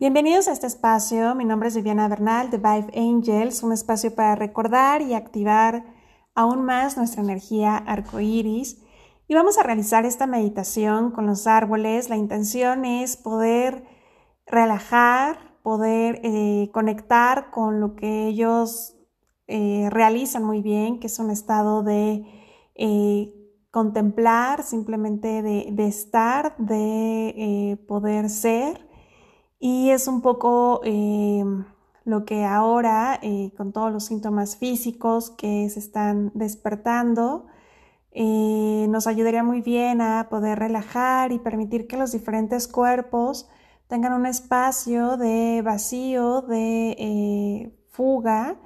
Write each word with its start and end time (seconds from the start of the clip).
Bienvenidos 0.00 0.48
a 0.48 0.52
este 0.52 0.66
espacio. 0.66 1.34
Mi 1.34 1.44
nombre 1.44 1.68
es 1.68 1.76
Viviana 1.76 2.08
Bernal 2.08 2.48
de 2.48 2.56
Vive 2.56 2.90
Angels, 2.96 3.62
un 3.62 3.74
espacio 3.74 4.14
para 4.14 4.34
recordar 4.34 5.02
y 5.02 5.12
activar 5.12 5.84
aún 6.34 6.64
más 6.64 6.96
nuestra 6.96 7.22
energía 7.22 7.76
arcoíris. 7.76 8.82
Y 9.28 9.34
vamos 9.34 9.58
a 9.58 9.62
realizar 9.62 10.06
esta 10.06 10.26
meditación 10.26 11.10
con 11.10 11.26
los 11.26 11.46
árboles. 11.46 12.08
La 12.08 12.16
intención 12.16 12.86
es 12.86 13.18
poder 13.18 13.84
relajar, 14.46 15.36
poder 15.62 16.18
eh, 16.24 16.70
conectar 16.72 17.50
con 17.50 17.78
lo 17.78 17.94
que 17.94 18.26
ellos 18.26 18.96
eh, 19.48 19.88
realizan 19.90 20.44
muy 20.44 20.62
bien, 20.62 20.98
que 20.98 21.08
es 21.08 21.18
un 21.18 21.28
estado 21.28 21.82
de 21.82 22.24
eh, 22.74 23.34
contemplar, 23.70 24.62
simplemente 24.62 25.42
de, 25.42 25.68
de 25.70 25.86
estar, 25.86 26.56
de 26.56 27.78
poder 27.86 28.30
ser 28.30 28.88
y 29.60 29.90
es 29.90 30.08
un 30.08 30.22
poco 30.22 30.80
eh, 30.84 31.44
lo 32.04 32.24
que 32.24 32.44
ahora, 32.44 33.20
eh, 33.22 33.52
con 33.56 33.72
todos 33.72 33.92
los 33.92 34.06
síntomas 34.06 34.56
físicos 34.56 35.30
que 35.30 35.68
se 35.68 35.78
están 35.78 36.32
despertando, 36.34 37.46
eh, 38.12 38.86
nos 38.88 39.06
ayudaría 39.06 39.44
muy 39.44 39.60
bien 39.60 40.00
a 40.00 40.28
poder 40.30 40.58
relajar 40.58 41.30
y 41.30 41.38
permitir 41.38 41.86
que 41.86 41.98
los 41.98 42.12
diferentes 42.12 42.66
cuerpos 42.68 43.48
tengan 43.86 44.14
un 44.14 44.26
espacio 44.26 45.16
de 45.18 45.62
vacío, 45.62 46.40
de 46.42 47.76
fuga 47.90 48.56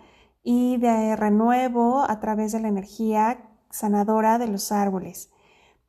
y 0.44 0.76
de 0.76 1.16
renuevo 1.16 2.04
a 2.08 2.20
través 2.20 2.52
de 2.52 2.60
la 2.60 2.68
energía 2.68 3.50
sanadora 3.70 4.38
de 4.38 4.46
los 4.46 4.70
árboles. 4.70 5.30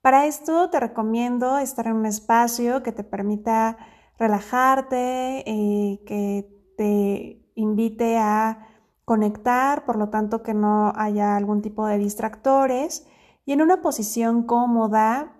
Para 0.01 0.25
esto 0.25 0.69
te 0.69 0.79
recomiendo 0.79 1.57
estar 1.59 1.87
en 1.87 1.93
un 1.93 2.05
espacio 2.05 2.81
que 2.81 2.91
te 2.91 3.03
permita 3.03 3.77
relajarte, 4.17 5.43
eh, 5.45 6.01
que 6.05 6.73
te 6.77 7.51
invite 7.55 8.17
a 8.17 8.67
conectar, 9.05 9.85
por 9.85 9.97
lo 9.97 10.09
tanto 10.09 10.41
que 10.43 10.53
no 10.53 10.91
haya 10.95 11.35
algún 11.35 11.61
tipo 11.61 11.85
de 11.85 11.97
distractores 11.97 13.07
y 13.45 13.53
en 13.53 13.61
una 13.61 13.81
posición 13.81 14.43
cómoda 14.43 15.35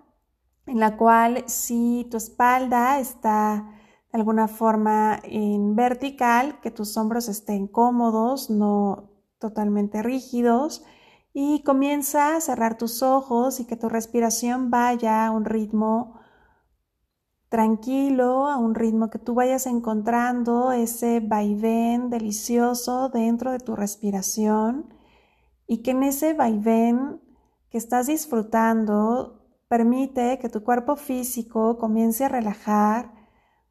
en 0.68 0.80
la 0.80 0.98
cual 0.98 1.44
si 1.48 2.08
tu 2.10 2.18
espalda 2.18 3.00
está 3.00 3.72
de 4.12 4.20
alguna 4.20 4.48
forma 4.48 5.20
en 5.24 5.76
vertical, 5.76 6.60
que 6.62 6.72
tus 6.72 6.96
hombros 6.98 7.28
estén 7.28 7.68
cómodos, 7.68 8.50
no 8.50 9.10
totalmente 9.40 10.02
rígidos 10.02 10.86
y 11.34 11.64
comienza 11.64 12.38
a 12.38 12.42
cerrar 12.42 12.78
tus 12.78 13.04
ojos 13.04 13.60
y 13.60 13.66
que 13.66 13.76
tu 13.76 13.90
respiración 13.90 14.72
vaya 14.72 15.26
a 15.26 15.32
un 15.32 15.44
ritmo 15.44 16.20
tranquilo, 17.50 18.48
a 18.48 18.58
un 18.58 18.76
ritmo 18.76 19.10
que 19.10 19.20
tú 19.20 19.34
vayas 19.34 19.66
encontrando 19.66 20.72
ese 20.72 21.20
vaivén 21.20 22.10
delicioso 22.10 23.10
dentro 23.10 23.52
de 23.52 23.60
tu 23.60 23.76
respiración 23.76 24.94
y 25.68 25.82
que 25.82 25.92
en 25.92 26.04
ese 26.04 26.34
vaivén 26.34 27.22
que 27.70 27.78
estás 27.78 28.08
disfrutando 28.08 29.46
permite 29.68 30.40
que 30.40 30.50
tu 30.50 30.64
cuerpo 30.64 30.96
físico 30.96 31.78
comience 31.78 32.26
a 32.26 32.30
relajar 32.30 33.12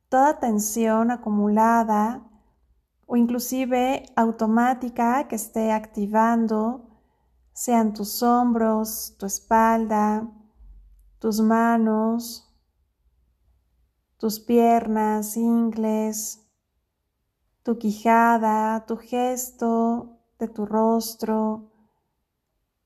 toda 0.09 0.39
tensión 0.39 1.11
acumulada 1.11 2.23
o 3.07 3.17
inclusive 3.17 4.05
automática 4.17 5.29
que 5.29 5.37
esté 5.37 5.73
activando, 5.73 6.89
sean 7.53 7.93
tus 7.93 8.23
hombros, 8.23 9.15
tu 9.19 9.27
espalda, 9.27 10.29
tus 11.19 11.41
manos, 11.41 12.44
tus 14.19 14.41
piernas, 14.41 15.37
ingles, 15.37 16.45
tu 17.63 17.79
quijada, 17.79 18.85
tu 18.87 18.97
gesto 18.97 20.19
de 20.39 20.49
tu 20.49 20.67
rostro. 20.67 21.71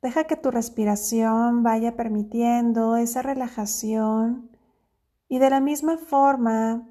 Deja 0.02 0.24
que 0.24 0.36
tu 0.36 0.50
respiración 0.50 1.62
vaya 1.62 1.96
permitiendo 1.96 2.96
esa 2.96 3.22
relajación 3.22 4.50
y 5.28 5.38
de 5.38 5.50
la 5.50 5.60
misma 5.60 5.98
forma 5.98 6.86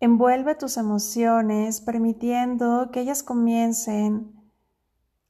envuelve 0.00 0.54
tus 0.54 0.78
emociones 0.78 1.80
permitiendo 1.80 2.90
que 2.90 3.00
ellas 3.00 3.22
comiencen 3.22 4.34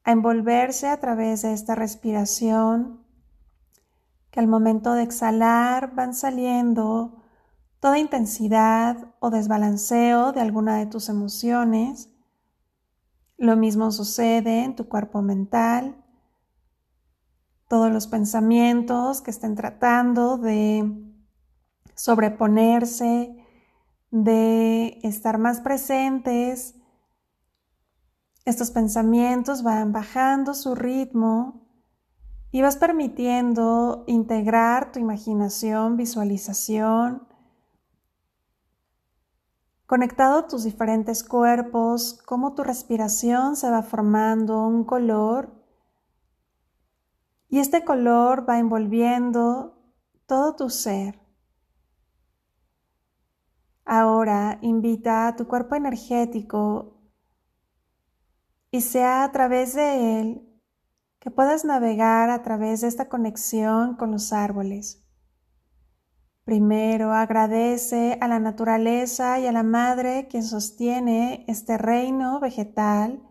a 0.04 0.12
envolverse 0.12 0.88
a 0.88 0.98
través 0.98 1.42
de 1.42 1.52
esta 1.52 1.74
respiración, 1.74 3.04
que 4.30 4.40
al 4.40 4.46
momento 4.46 4.94
de 4.94 5.02
exhalar 5.02 5.94
van 5.94 6.14
saliendo 6.14 7.21
toda 7.82 7.98
intensidad 7.98 9.12
o 9.18 9.30
desbalanceo 9.30 10.30
de 10.30 10.40
alguna 10.40 10.76
de 10.76 10.86
tus 10.86 11.08
emociones. 11.08 12.14
Lo 13.36 13.56
mismo 13.56 13.90
sucede 13.90 14.62
en 14.62 14.76
tu 14.76 14.88
cuerpo 14.88 15.20
mental. 15.20 15.96
Todos 17.66 17.90
los 17.90 18.06
pensamientos 18.06 19.20
que 19.20 19.32
estén 19.32 19.56
tratando 19.56 20.38
de 20.38 20.94
sobreponerse, 21.96 23.34
de 24.12 25.00
estar 25.02 25.38
más 25.38 25.60
presentes. 25.60 26.76
Estos 28.44 28.70
pensamientos 28.70 29.64
van 29.64 29.90
bajando 29.90 30.54
su 30.54 30.76
ritmo 30.76 31.66
y 32.52 32.62
vas 32.62 32.76
permitiendo 32.76 34.04
integrar 34.06 34.92
tu 34.92 35.00
imaginación, 35.00 35.96
visualización, 35.96 37.31
conectado 39.86 40.46
tus 40.46 40.64
diferentes 40.64 41.24
cuerpos, 41.24 42.20
cómo 42.26 42.54
tu 42.54 42.62
respiración 42.64 43.56
se 43.56 43.70
va 43.70 43.82
formando 43.82 44.66
un 44.66 44.84
color 44.84 45.62
y 47.48 47.58
este 47.58 47.84
color 47.84 48.48
va 48.48 48.58
envolviendo 48.58 49.78
todo 50.26 50.56
tu 50.56 50.70
ser. 50.70 51.20
Ahora 53.84 54.58
invita 54.62 55.28
a 55.28 55.36
tu 55.36 55.46
cuerpo 55.46 55.74
energético 55.74 57.02
y 58.70 58.80
sea 58.80 59.24
a 59.24 59.32
través 59.32 59.74
de 59.74 60.20
él 60.20 60.60
que 61.18 61.30
puedas 61.30 61.64
navegar 61.64 62.30
a 62.30 62.42
través 62.42 62.80
de 62.80 62.88
esta 62.88 63.08
conexión 63.08 63.96
con 63.96 64.10
los 64.10 64.32
árboles. 64.32 65.01
Primero 66.44 67.12
agradece 67.12 68.18
a 68.20 68.26
la 68.26 68.40
naturaleza 68.40 69.38
y 69.38 69.46
a 69.46 69.52
la 69.52 69.62
madre 69.62 70.26
quien 70.28 70.42
sostiene 70.42 71.44
este 71.46 71.78
reino 71.78 72.40
vegetal, 72.40 73.22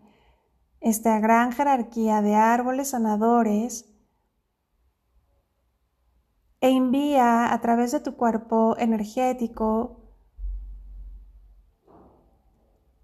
esta 0.80 1.20
gran 1.20 1.52
jerarquía 1.52 2.22
de 2.22 2.34
árboles 2.34 2.90
sanadores, 2.90 3.92
e 6.62 6.70
envía 6.70 7.52
a 7.52 7.60
través 7.60 7.92
de 7.92 8.00
tu 8.00 8.16
cuerpo 8.16 8.76
energético 8.78 9.98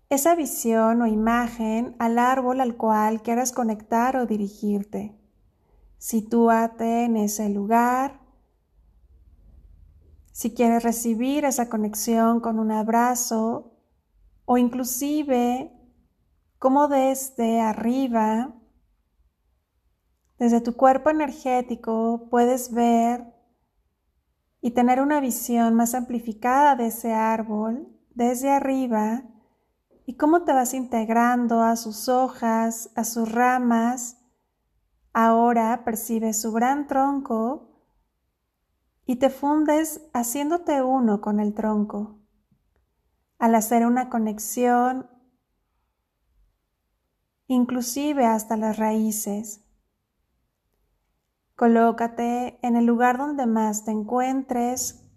esa 0.09 0.35
visión 0.35 1.03
o 1.03 1.07
imagen 1.07 1.95
al 1.99 2.19
árbol 2.19 2.61
al 2.61 2.77
cual 2.77 3.21
quieras 3.21 3.53
conectar 3.53 4.17
o 4.17 4.27
dirigirte. 4.27 5.15
Sitúate 5.99 7.05
en 7.05 7.17
ese 7.17 7.51
lugar 7.51 8.28
si 10.39 10.55
quieres 10.55 10.85
recibir 10.85 11.45
esa 11.45 11.69
conexión 11.69 12.39
con 12.39 12.61
un 12.61 12.71
abrazo 12.71 13.73
o 14.45 14.57
inclusive 14.57 15.73
como 16.61 16.87
desde 16.87 17.61
arriba, 17.61 18.55
desde 20.39 20.61
tu 20.61 20.77
cuerpo 20.77 21.11
energético, 21.11 22.29
puedes 22.31 22.73
ver 22.73 23.35
y 24.61 24.71
tener 24.71 25.01
una 25.01 25.19
visión 25.19 25.75
más 25.75 25.93
amplificada 25.97 26.77
de 26.77 26.87
ese 26.87 27.13
árbol 27.13 27.89
desde 28.15 28.53
arriba 28.53 29.25
y 30.07 30.15
cómo 30.15 30.45
te 30.45 30.53
vas 30.53 30.73
integrando 30.73 31.63
a 31.63 31.75
sus 31.75 32.09
hojas, 32.09 32.93
a 32.95 33.03
sus 33.03 33.33
ramas. 33.33 34.19
Ahora 35.13 35.83
percibes 35.85 36.41
su 36.41 36.53
gran 36.53 36.87
tronco 36.87 37.68
y 39.09 39.17
te 39.17 39.31
fundes 39.31 40.03
haciéndote 40.13 40.83
uno 40.83 41.23
con 41.23 41.41
el 41.41 41.55
tronco. 41.55 42.19
Al 43.39 43.55
hacer 43.55 43.87
una 43.87 44.11
conexión, 44.11 45.09
inclusive 47.47 48.27
hasta 48.27 48.59
las 48.59 48.77
raíces. 48.77 49.65
Colócate 51.57 52.59
en 52.61 52.77
el 52.77 52.85
lugar 52.85 53.17
donde 53.17 53.47
más 53.47 53.87
te 53.87 53.93
encuentres, 53.93 55.11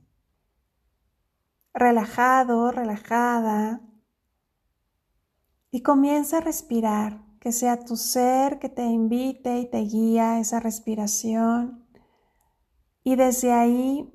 relajado, 1.73 2.71
relajada, 2.71 3.81
y 5.69 5.81
comienza 5.83 6.37
a 6.37 6.41
respirar, 6.41 7.25
que 7.41 7.51
sea 7.51 7.83
tu 7.83 7.97
ser 7.97 8.57
que 8.57 8.69
te 8.69 8.85
invite 8.85 9.59
y 9.59 9.69
te 9.69 9.79
guía 9.79 10.39
esa 10.39 10.61
respiración. 10.61 11.90
Y 13.03 13.15
desde 13.15 13.51
ahí 13.51 14.11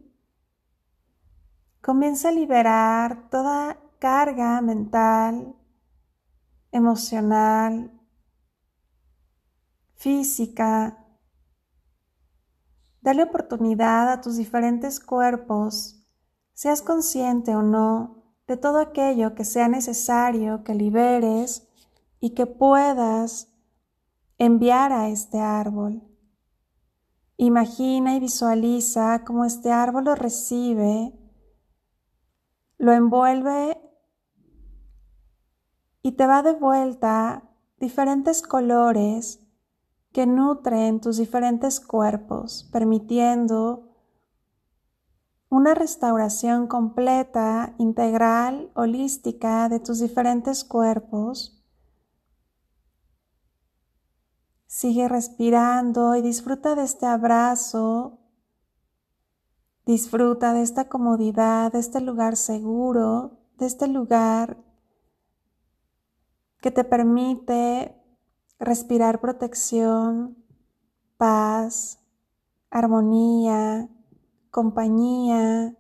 comienza 1.80 2.28
a 2.28 2.32
liberar 2.32 3.28
toda 3.30 3.78
carga 3.98 4.60
mental, 4.60 5.54
emocional, 6.70 7.90
física. 9.94 11.04
Dale 13.00 13.22
oportunidad 13.24 14.12
a 14.12 14.20
tus 14.20 14.36
diferentes 14.36 15.00
cuerpos, 15.00 16.06
seas 16.54 16.82
consciente 16.82 17.54
o 17.54 17.62
no, 17.62 18.34
de 18.46 18.56
todo 18.56 18.78
aquello 18.78 19.34
que 19.34 19.44
sea 19.44 19.68
necesario 19.68 20.62
que 20.62 20.74
liberes 20.74 21.68
y 22.20 22.30
que 22.30 22.46
puedas 22.46 23.52
enviar 24.38 24.92
a 24.92 25.08
este 25.08 25.40
árbol. 25.40 26.02
Imagina 27.38 28.16
y 28.16 28.20
visualiza 28.20 29.24
cómo 29.24 29.44
este 29.44 29.70
árbol 29.70 30.04
lo 30.04 30.14
recibe, 30.14 31.12
lo 32.78 32.92
envuelve 32.92 33.78
y 36.02 36.12
te 36.12 36.26
va 36.26 36.42
de 36.42 36.54
vuelta 36.54 37.50
diferentes 37.78 38.40
colores 38.42 39.40
que 40.12 40.26
nutren 40.26 41.00
tus 41.00 41.18
diferentes 41.18 41.78
cuerpos, 41.78 42.70
permitiendo 42.72 43.94
una 45.50 45.74
restauración 45.74 46.66
completa, 46.68 47.74
integral, 47.76 48.70
holística 48.74 49.68
de 49.68 49.78
tus 49.78 50.00
diferentes 50.00 50.64
cuerpos 50.64 51.56
Sigue 54.76 55.08
respirando 55.08 56.17
y 56.17 56.20
disfruta 56.20 56.75
de 56.75 56.84
este 56.84 57.06
abrazo. 57.06 58.19
Disfruta 59.87 60.52
de 60.52 60.61
esta 60.61 60.90
comodidad, 60.90 61.73
de 61.73 61.78
este 61.78 62.02
lugar 62.02 62.37
seguro, 62.37 63.38
de 63.56 63.64
este 63.64 63.88
lugar 63.88 64.58
que 66.61 66.70
te 66.70 66.84
permite 66.84 67.96
respirar 68.58 69.19
protección, 69.19 70.44
paz, 71.17 71.99
armonía, 72.69 73.88
compañía 74.50 75.75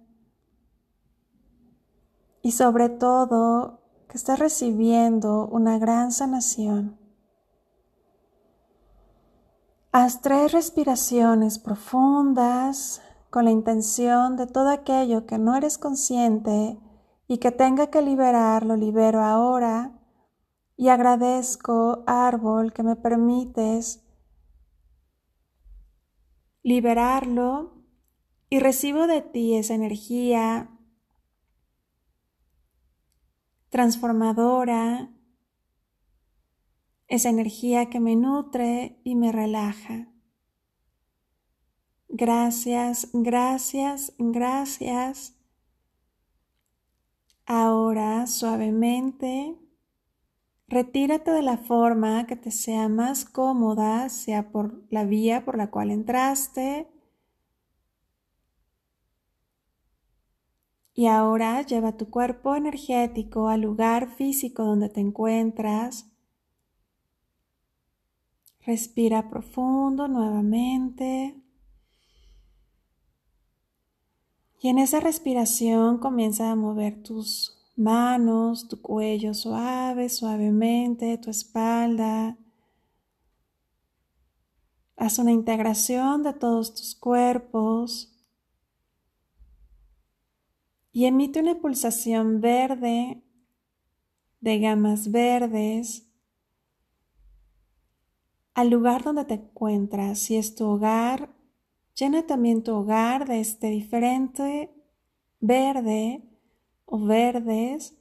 y 2.40 2.52
sobre 2.52 2.88
todo 2.88 3.82
que 4.08 4.16
estás 4.16 4.38
recibiendo 4.38 5.46
una 5.48 5.78
gran 5.78 6.12
sanación. 6.12 7.05
Haz 9.98 10.20
tres 10.20 10.52
respiraciones 10.52 11.58
profundas 11.58 13.00
con 13.30 13.46
la 13.46 13.50
intención 13.50 14.36
de 14.36 14.46
todo 14.46 14.68
aquello 14.68 15.24
que 15.24 15.38
no 15.38 15.56
eres 15.56 15.78
consciente 15.78 16.78
y 17.26 17.38
que 17.38 17.50
tenga 17.50 17.86
que 17.86 18.02
liberar, 18.02 18.66
lo 18.66 18.76
libero 18.76 19.22
ahora. 19.22 19.98
Y 20.76 20.88
agradezco, 20.88 22.04
árbol, 22.06 22.74
que 22.74 22.82
me 22.82 22.94
permites 22.94 24.04
liberarlo 26.62 27.82
y 28.50 28.60
recibo 28.60 29.06
de 29.06 29.22
ti 29.22 29.54
esa 29.54 29.72
energía 29.72 30.78
transformadora 33.70 35.15
esa 37.08 37.28
energía 37.28 37.88
que 37.90 38.00
me 38.00 38.16
nutre 38.16 39.00
y 39.04 39.14
me 39.14 39.32
relaja. 39.32 40.08
Gracias, 42.08 43.08
gracias, 43.12 44.14
gracias. 44.18 45.34
Ahora 47.46 48.26
suavemente 48.26 49.56
retírate 50.68 51.30
de 51.30 51.42
la 51.42 51.58
forma 51.58 52.26
que 52.26 52.36
te 52.36 52.50
sea 52.50 52.88
más 52.88 53.24
cómoda, 53.24 54.08
sea 54.08 54.50
por 54.50 54.82
la 54.90 55.04
vía 55.04 55.44
por 55.44 55.56
la 55.56 55.70
cual 55.70 55.90
entraste. 55.90 56.88
Y 60.94 61.06
ahora 61.06 61.62
lleva 61.62 61.96
tu 61.96 62.08
cuerpo 62.10 62.56
energético 62.56 63.48
al 63.48 63.60
lugar 63.60 64.08
físico 64.08 64.64
donde 64.64 64.88
te 64.88 65.00
encuentras 65.00 66.15
Respira 68.66 69.30
profundo 69.30 70.08
nuevamente. 70.08 71.40
Y 74.60 74.68
en 74.68 74.78
esa 74.78 74.98
respiración 74.98 75.98
comienza 75.98 76.50
a 76.50 76.56
mover 76.56 77.00
tus 77.00 77.56
manos, 77.76 78.66
tu 78.66 78.82
cuello 78.82 79.34
suave, 79.34 80.08
suavemente, 80.08 81.16
tu 81.18 81.30
espalda. 81.30 82.36
Haz 84.96 85.20
una 85.20 85.30
integración 85.30 86.24
de 86.24 86.32
todos 86.32 86.74
tus 86.74 86.96
cuerpos 86.96 88.12
y 90.90 91.04
emite 91.04 91.38
una 91.38 91.54
pulsación 91.60 92.40
verde 92.40 93.22
de 94.40 94.58
gamas 94.58 95.12
verdes 95.12 96.05
al 98.56 98.70
lugar 98.70 99.04
donde 99.04 99.26
te 99.26 99.34
encuentras. 99.34 100.18
Si 100.18 100.36
es 100.36 100.54
tu 100.54 100.64
hogar, 100.64 101.28
llena 101.94 102.26
también 102.26 102.62
tu 102.62 102.72
hogar 102.72 103.28
de 103.28 103.38
este 103.38 103.68
diferente 103.68 104.72
verde 105.40 106.22
o 106.86 106.98
verdes 106.98 107.94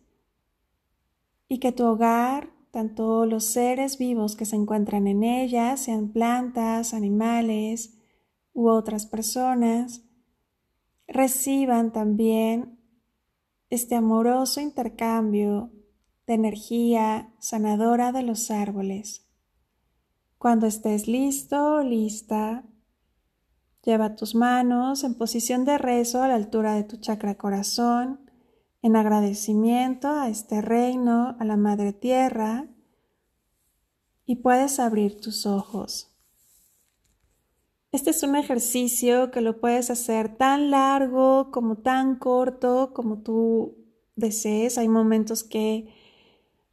y 1.49 1.59
que 1.59 1.73
tu 1.73 1.83
hogar, 1.83 2.53
tanto 2.71 3.25
los 3.25 3.43
seres 3.43 3.97
vivos 3.97 4.37
que 4.37 4.45
se 4.45 4.55
encuentran 4.55 5.07
en 5.07 5.23
ella, 5.23 5.75
sean 5.75 6.13
plantas, 6.13 6.93
animales 6.93 7.97
u 8.53 8.69
otras 8.69 9.05
personas, 9.05 10.05
reciban 11.05 11.91
también 11.91 12.79
este 13.69 13.95
amoroso 13.95 14.61
intercambio 14.61 15.69
de 16.25 16.35
energía 16.35 17.33
sanadora 17.39 18.13
de 18.13 18.23
los 18.23 18.49
árboles. 18.51 19.25
Cuando 20.37 20.67
estés 20.67 21.07
listo, 21.07 21.81
lista, 21.81 22.63
lleva 23.83 24.15
tus 24.15 24.35
manos 24.35 25.03
en 25.03 25.15
posición 25.15 25.65
de 25.65 25.77
rezo 25.77 26.21
a 26.21 26.27
la 26.27 26.35
altura 26.35 26.73
de 26.73 26.83
tu 26.83 26.97
chakra 26.97 27.35
corazón, 27.35 28.19
en 28.81 28.95
agradecimiento 28.95 30.09
a 30.09 30.29
este 30.29 30.61
reino, 30.61 31.36
a 31.39 31.45
la 31.45 31.57
Madre 31.57 31.93
Tierra, 31.93 32.67
y 34.25 34.38
puedes 34.38 34.79
abrir 34.79 35.19
tus 35.19 35.45
ojos. 35.45 36.12
Este 37.91 38.10
es 38.10 38.24
un 38.24 38.36
ejercicio 38.36 39.31
que 39.31 39.39
lo 39.39 39.62
puedes 39.62 39.89
hacer 39.89 40.36
tan 40.36 40.69
largo 40.69 41.50
como 41.51 41.77
tan 41.77 42.17
corto 42.17 42.91
como 42.93 43.19
tú 43.19 43.77
desees. 44.15 44.77
Hay 44.77 44.89
momentos 44.89 45.45
que 45.45 45.93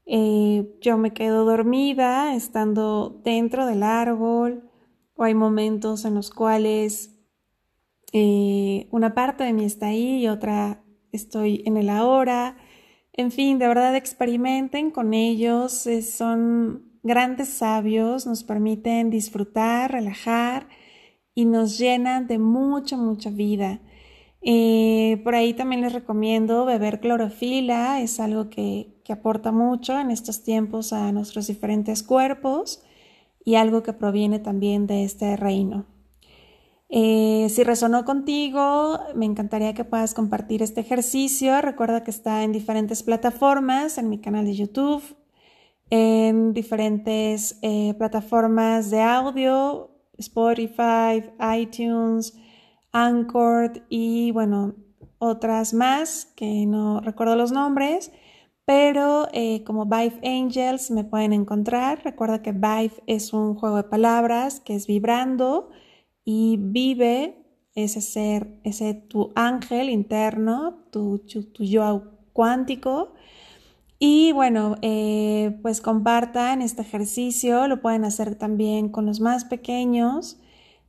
eh, 0.06 0.76
yo 0.80 0.99
me 0.99 1.12
quedo 1.12 1.44
dormida 1.44 2.35
estando 2.35 3.21
dentro 3.25 3.66
del 3.66 3.82
árbol 3.82 4.71
o 5.14 5.25
hay 5.25 5.35
momentos 5.35 6.04
en 6.04 6.14
los 6.14 6.30
cuales 6.30 7.16
eh, 8.12 8.88
una 8.90 9.14
parte 9.14 9.44
de 9.44 9.52
mí 9.52 9.64
está 9.64 9.87
ahí 9.87 10.25
y 10.25 10.28
otra 10.28 10.82
estoy 11.12 11.62
en 11.66 11.76
el 11.76 11.88
ahora. 11.88 12.56
En 13.12 13.30
fin, 13.30 13.59
de 13.59 13.68
verdad 13.68 13.94
experimenten 13.94 14.90
con 14.90 15.14
ellos, 15.14 15.87
son 16.11 16.92
grandes 17.02 17.49
sabios, 17.49 18.26
nos 18.26 18.44
permiten 18.44 19.11
disfrutar, 19.11 19.92
relajar 19.92 20.68
y 21.35 21.44
nos 21.44 21.78
llenan 21.78 22.26
de 22.26 22.38
mucha, 22.38 22.97
mucha 22.97 23.30
vida. 23.30 23.80
Eh, 24.44 25.20
por 25.22 25.37
ahí 25.37 25.54
también 25.54 25.82
les 25.82 25.92
recomiendo 25.92 26.64
beber 26.64 26.99
clorofila, 27.00 28.00
es 28.00 28.18
algo 28.18 28.50
que, 28.50 28.88
aporta 29.08 29.52
mucho 29.52 29.99
en 29.99 30.11
estos 30.11 30.42
tiempos 30.42 30.94
a 30.94 31.12
nuestros 31.12 31.46
diferentes 31.46 32.02
cuerpos 32.02 32.82
y 33.44 33.56
algo 33.56 33.82
que 33.82 33.92
proviene 33.92 34.38
también 34.38 34.87
de 34.87 35.04
este 35.04 35.37
reino. 35.37 35.84
Eh, 36.88 37.49
si 37.50 37.62
resonó 37.62 38.06
contigo, 38.06 38.99
me 39.14 39.26
encantaría 39.26 39.75
que 39.75 39.84
puedas 39.84 40.14
compartir 40.14 40.62
este 40.62 40.80
ejercicio. 40.80 41.61
Recuerda 41.61 42.04
que 42.04 42.11
está 42.11 42.42
en 42.42 42.52
diferentes 42.52 43.02
plataformas, 43.02 43.99
en 43.99 44.08
mi 44.08 44.18
canal 44.18 44.46
de 44.46 44.54
YouTube, 44.54 45.02
en 45.90 46.54
diferentes 46.54 47.58
eh, 47.61 47.92
plataformas 47.99 48.90
de 48.90 49.02
audio, 49.02 49.90
Spotify, 50.16 51.22
iTunes, 51.58 52.34
Anchor 52.92 53.84
y 53.88 54.30
bueno, 54.32 54.75
otras 55.18 55.72
más 55.72 56.26
que 56.37 56.66
no 56.66 57.00
recuerdo 57.00 57.37
los 57.37 57.52
nombres, 57.52 58.12
pero 58.64 59.28
eh, 59.32 59.64
como 59.64 59.87
Vive 59.87 60.20
Angels 60.25 60.90
me 60.90 61.04
pueden 61.04 61.32
encontrar. 61.32 62.02
Recuerda 62.04 62.42
que 62.42 62.52
Vive 62.52 63.02
es 63.06 63.32
un 63.32 63.54
juego 63.54 63.76
de 63.76 63.84
palabras 63.84 64.61
que 64.61 64.75
es 64.75 64.87
vibrando 64.87 65.70
y 66.25 66.58
vive 66.61 67.44
ese 67.75 68.00
ser, 68.00 68.61
ese 68.64 68.94
tu 68.94 69.32
ángel 69.34 69.88
interno, 69.88 70.84
tu, 70.90 71.18
tu, 71.20 71.64
yo 71.64 72.04
cuántico. 72.32 73.14
Y 73.99 74.32
bueno, 74.32 74.76
eh, 74.82 75.58
pues 75.62 75.80
compartan 75.80 76.62
este 76.62 76.82
ejercicio, 76.82 77.68
lo 77.68 77.80
pueden 77.80 78.04
hacer 78.04 78.34
también 78.34 78.88
con 78.88 79.06
los 79.06 79.20
más 79.20 79.44
pequeños 79.44 80.40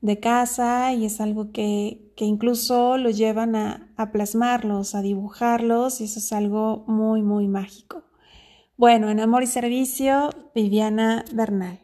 de 0.04 0.20
casa 0.20 0.94
y 0.94 1.06
es 1.06 1.22
algo 1.22 1.52
que, 1.52 2.12
incluso 2.18 2.98
los 2.98 3.18
llevan 3.18 3.56
a, 3.56 3.92
a 3.98 4.12
plasmarlos, 4.12 4.96
a 4.96 5.02
dibujarlos 5.02 6.02
y 6.02 6.04
eso 6.04 6.20
es 6.20 6.32
algo 6.34 6.84
muy, 6.88 7.22
muy 7.24 7.48
mágico. 7.48 8.04
Bueno, 8.78 9.10
en 9.10 9.20
Amor 9.20 9.44
y 9.44 9.48
Servicio, 9.48 10.30
Viviana 10.54 11.24
Bernal. 11.34 11.80